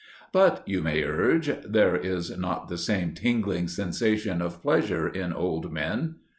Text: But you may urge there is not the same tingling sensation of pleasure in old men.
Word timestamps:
But 0.33 0.63
you 0.67 0.81
may 0.81 1.03
urge 1.03 1.45
there 1.63 1.95
is 1.95 2.35
not 2.35 2.69
the 2.69 2.77
same 2.79 3.13
tingling 3.13 3.67
sensation 3.67 4.41
of 4.41 4.59
pleasure 4.63 5.07
in 5.07 5.31
old 5.31 5.71
men. 5.71 6.15